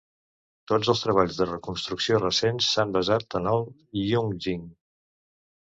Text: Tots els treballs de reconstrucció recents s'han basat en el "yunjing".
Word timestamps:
Tots 0.71 0.89
els 0.93 1.03
treballs 1.03 1.37
de 1.41 1.47
reconstrucció 1.49 2.23
recents 2.23 2.73
s'han 2.73 2.97
basat 2.99 3.39
en 3.43 3.53
el 3.55 3.63
"yunjing". 4.09 4.67